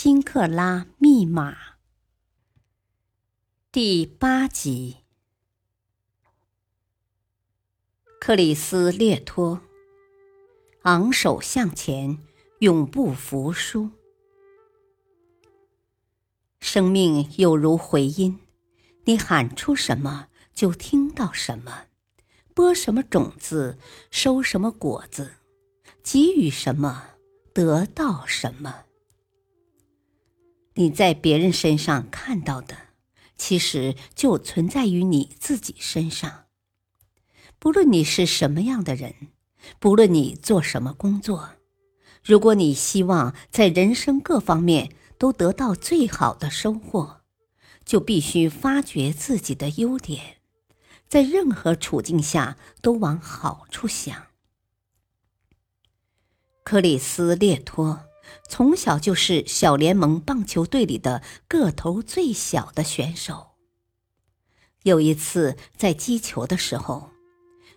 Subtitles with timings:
[0.00, 1.56] 金克拉密码。
[3.72, 4.98] 第八集，
[8.20, 9.60] 克里斯列托，
[10.82, 12.16] 昂首向前，
[12.60, 13.90] 永不服输。
[16.60, 18.38] 生命有如回音，
[19.06, 21.88] 你喊出什么，就听到什么；
[22.54, 23.76] 播什么种子，
[24.12, 25.32] 收什么果子；
[26.04, 27.16] 给予什么。
[27.52, 28.84] 得到什么？
[30.78, 32.76] 你在别人身上看到的，
[33.36, 36.44] 其实就存在于你自己身上。
[37.58, 39.12] 不论你是什么样的人，
[39.80, 41.54] 不论你做什么工作，
[42.22, 47.22] 如果你希望在人生各方面都得到最好的收获，
[47.84, 50.36] 就必须发掘自己的优点，
[51.08, 54.28] 在任何处境下都往好处想。
[56.62, 58.04] 克里斯列托
[58.48, 63.48] 从小就是小联盟棒球队里的个头最小的选手。
[64.84, 67.10] 有一次在击球的时候，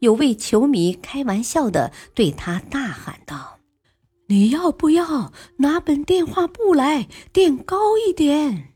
[0.00, 3.58] 有位球迷开玩笑的对他大喊道
[4.28, 8.74] ：“你要不要拿本电话簿来垫高一点？”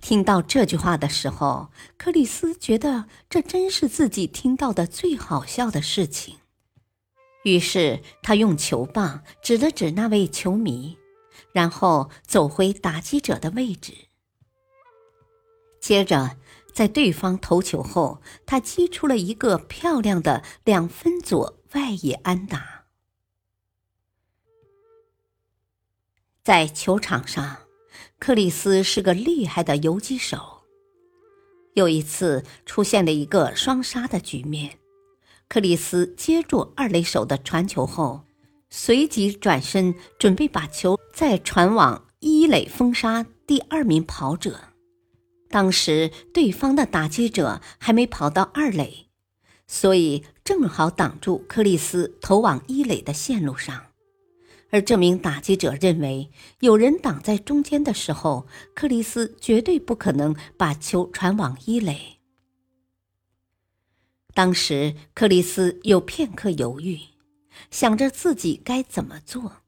[0.00, 6.38] 听到这句话的时候，克里斯觉得这真是自己听到的最好笑的事情。
[7.44, 10.96] 于是他用球棒指了指那位球迷，
[11.52, 13.92] 然后走回打击者的位置。
[15.80, 16.36] 接着，
[16.72, 22.84] 在对方投球后，他击出了一个漂亮的两分左外野安打。
[26.44, 27.58] 在球场上，
[28.18, 30.62] 克里斯是个厉害的游击手。
[31.74, 34.78] 有一次，出现了一个双杀的局面。
[35.52, 38.22] 克里斯接住二垒手的传球后，
[38.70, 44.58] 随即转身准备把球再传往一垒封杀第二名跑者。
[45.50, 49.08] 当时对方的打击者还没跑到二垒，
[49.66, 53.88] 所以正好挡住克里斯投往一垒的线路上。
[54.70, 56.30] 而这名打击者认为，
[56.60, 62.21] 有人挡在中间的时候，克里斯绝对不可能把球传往一垒。
[64.34, 66.98] 当时，克里斯有片刻犹豫，
[67.70, 69.62] 想着自己该怎么做。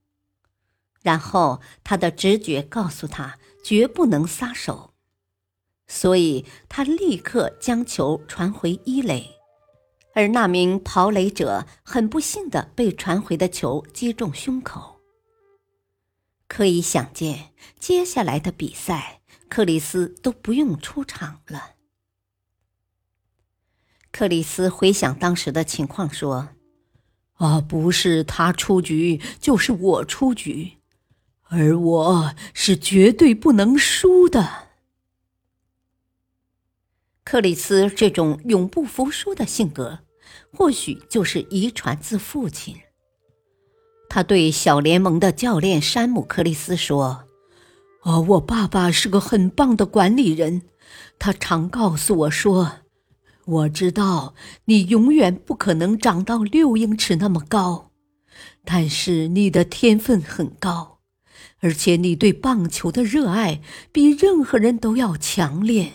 [1.02, 4.94] 然后，他的直觉告诉他绝不能撒手，
[5.86, 9.32] 所以他立刻将球传回一垒。
[10.14, 15.00] 而那名跑垒者很不幸的被传回的球击中胸口。
[16.46, 21.74] 可以想见，接下来的比赛，克里斯都不用出场了。
[24.16, 26.50] 克里斯回想当时的情况，说
[27.34, 30.75] ：“啊，不是他出局，就是我出局，
[31.48, 34.69] 而我是绝对不能输的。”
[37.25, 39.98] 克里斯这种永不服输的性格，
[40.52, 42.76] 或许就是遗传自父亲。
[44.08, 47.25] 他对小联盟的教练山姆·克里斯说
[48.04, 50.62] ：“啊，我爸爸是个很棒的管理人，
[51.19, 52.75] 他常告诉我说。”
[53.47, 54.34] 我知道
[54.65, 57.91] 你永远不可能长到六英尺那么高，
[58.65, 61.00] 但是你的天分很高，
[61.60, 63.60] 而且你对棒球的热爱
[63.93, 65.93] 比任何人都要强烈。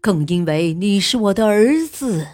[0.00, 2.26] 更因为你是我的儿子，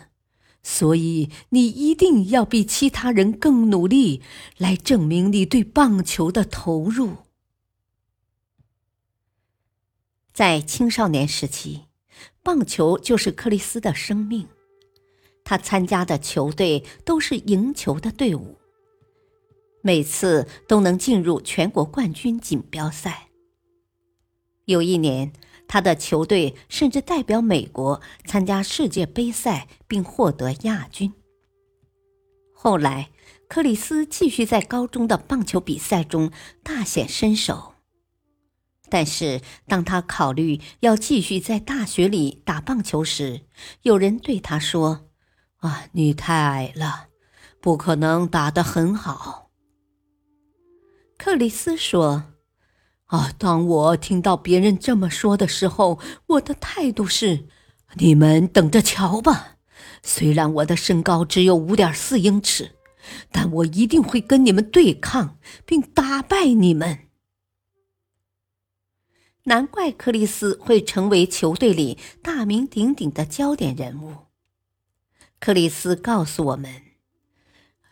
[0.62, 4.23] 所以你一定要比其他人更努力，
[4.56, 7.17] 来证明你对棒球的投入。
[10.32, 11.87] 在青少年时期。
[12.43, 14.49] 棒球就是克里斯的生命，
[15.45, 18.57] 他参加的球队都是赢球的队伍，
[19.83, 23.29] 每次都能进入全国冠军锦标赛。
[24.65, 25.33] 有一年，
[25.69, 31.13] 他的球队甚至代表美国参加世界杯赛，并获得亚军。
[32.53, 33.11] 后来，
[33.49, 36.33] 克里斯继续在高中的棒球比赛中
[36.65, 37.75] 大显身手。
[38.88, 43.43] 但是，当他考虑要继续在大学里打棒球时，
[43.83, 45.09] 有人对他说
[45.59, 47.09] ：“啊，你太矮了，
[47.61, 49.50] 不可能打得很好。”
[51.19, 52.25] 克里斯说
[53.06, 57.49] ：“啊，当我听到别人这么说的时候，我的态度是：
[57.94, 59.56] 你们等着瞧吧。
[60.03, 62.77] 虽然我的身高只有五点四英尺，
[63.32, 67.00] 但我一定会跟你们对抗，并打败你们。”
[69.48, 74.26] 难怪克里斯会成为球队里大名鼎鼎的焦点人物。
[75.38, 76.82] 克里斯告诉我们：“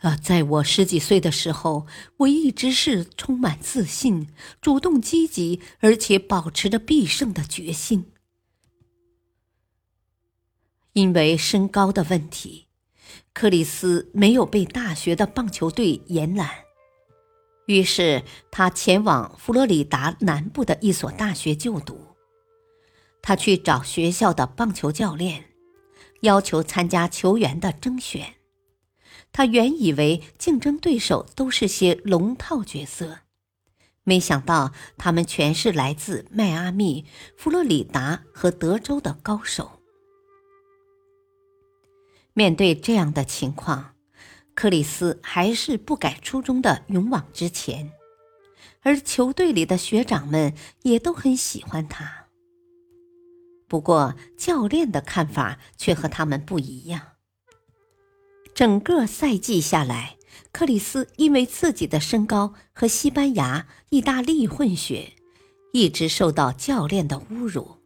[0.03, 1.87] 啊，在我十几岁的时候，
[2.17, 4.29] 我一直是充满自信、
[4.61, 8.11] 主动积极，而且保持着必胜的决心。
[10.95, 12.67] 因为身高的问题，
[13.33, 16.51] 克里斯没有被大学的棒球队延揽。”
[17.67, 22.15] 于是，他前往佛罗里达南部的一所大学就读。
[23.23, 25.47] 他去找学校的棒球教练，
[26.21, 28.35] 要求参加球员的征选。
[29.33, 33.21] 他原以为竞争对手都是些龙套角色，
[34.05, 37.07] 没想到他们全是来自迈阿密、
[37.37, 39.81] 佛罗里达和德州的高手。
[42.35, 43.94] 面对这样的情况，
[44.55, 47.93] 克里斯还是不改初衷的勇往直前，
[48.83, 52.27] 而球队里的学长们也都很喜欢他。
[53.67, 57.01] 不过，教练的看法却和他们不一样。
[58.55, 60.17] 整个赛季下来，
[60.53, 65.15] 克里斯因为自己的身高和西班牙、意大利混血，
[65.73, 67.79] 一直受到教练的侮辱。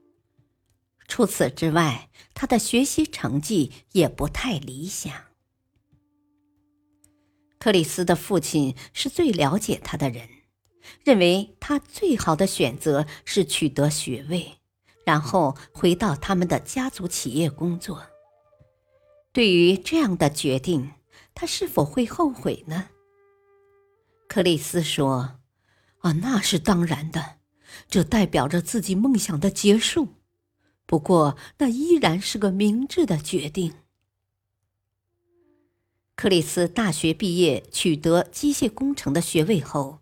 [1.06, 5.10] 除此之外，他的学习成绩也不太理想。
[7.58, 10.28] 克里斯的父亲是最了解他的人，
[11.04, 14.58] 认为他最好的选择是取得学位，
[15.04, 18.06] 然后回到他们的家族企业工作。
[19.32, 20.92] 对于这样的决定，
[21.34, 22.90] 他是否会后悔呢？
[24.28, 25.40] 克里斯说
[26.00, 27.38] ：“啊，那是当然的，
[27.88, 30.14] 这代表着自己梦想的结束。
[30.86, 33.74] 不过，那依然是个明智的决定。”
[36.20, 40.00] 克里斯大学毕业，取得机械工程的学位后，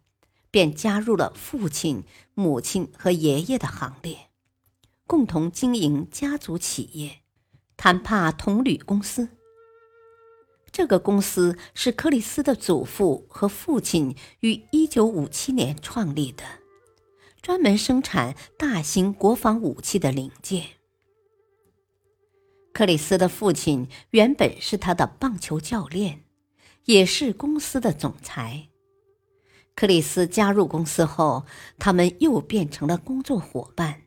[0.50, 4.30] 便加入了父亲、母亲和爷爷的行列，
[5.06, 7.18] 共同经营家族企业——
[7.76, 9.28] 坦帕铜铝公司。
[10.72, 16.42] 这个公司是克里斯的祖父和父亲于1957年创立的，
[17.42, 20.75] 专门生产大型国防武器的零件。
[22.76, 26.24] 克里斯的父亲原本是他的棒球教练，
[26.84, 28.68] 也是公司的总裁。
[29.74, 31.46] 克里斯加入公司后，
[31.78, 34.02] 他们又变成了工作伙伴，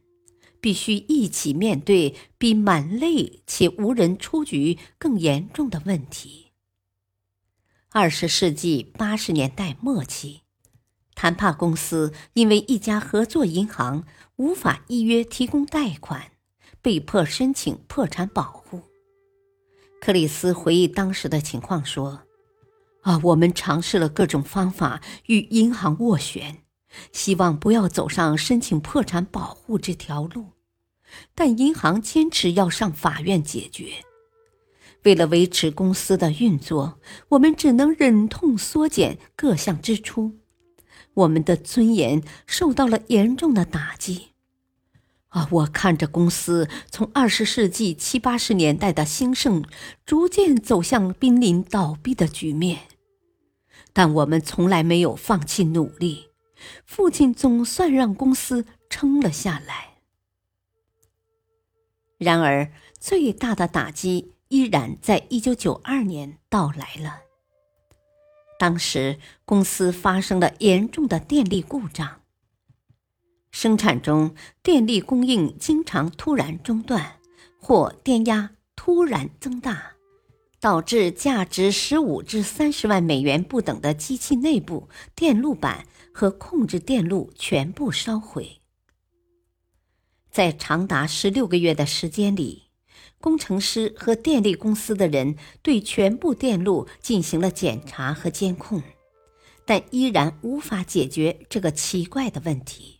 [0.62, 6.51] 必须一起面对比满累且无人出局更严重的问题。
[7.89, 10.42] 二十世纪八十年代末期，
[11.16, 14.06] 谈帕公司因为一家合作银行
[14.36, 16.33] 无法依约提供贷款。
[16.81, 18.81] 被迫申请破产保护。
[20.02, 22.22] 克里斯回忆当时的情况说
[23.04, 26.64] ：“啊，我们尝试了各种方法与银行斡旋，
[27.12, 30.54] 希望不要走上申请破产保护这条路，
[31.36, 34.06] 但银行坚持要上法院解决。
[35.04, 37.00] 为了维持公司的运作，
[37.30, 40.40] 我们只能忍痛缩减各项支出，
[41.14, 44.29] 我们的尊严受到了严重的打击。”
[45.30, 45.48] 啊！
[45.52, 49.64] 我看着公司从二十世纪七八十年代的兴盛，
[50.06, 52.81] 逐渐走向濒临倒闭的局面，
[53.94, 56.30] 但我们从来没有放弃努力。
[56.86, 60.00] 父亲总算让公司撑了下来。
[62.18, 67.21] 然而，最大的打击依然在一九九二年到来了。
[68.59, 72.19] 当时，公司发生了严重的电力故障。
[73.51, 77.19] 生产中，电力供应经常突然中断，
[77.59, 79.94] 或电压突然增大，
[80.59, 88.61] 导致价值十五至三十万美元不等的机器内部电路板和控制电路全部烧毁。
[90.29, 92.69] 在长达十六个月的时间里，
[93.19, 98.83] 工程师和电力公司的人对全部电路进行了检查和监控，
[99.65, 102.98] 但依然无法解决这个奇怪的问题。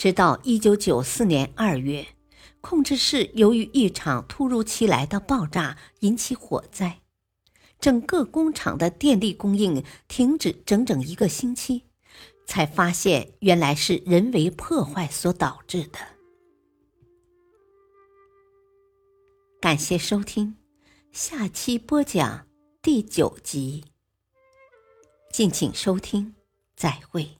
[0.00, 2.06] 直到一九九四年二月，
[2.62, 7.02] 控制室由于一场突如其来的爆炸引起火灾，
[7.78, 11.82] 整个工厂的电力供应停止整整一个星期，
[12.46, 15.98] 才发现原来是人为破坏所导致的。
[19.60, 20.56] 感谢收听，
[21.12, 22.46] 下期播讲
[22.80, 23.84] 第九集。
[25.30, 26.34] 敬请收听。
[26.74, 27.39] 再会。